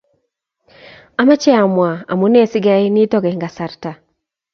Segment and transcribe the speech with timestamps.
[1.21, 3.91] Amache amuaa amune sikeyai nitok eng kasarta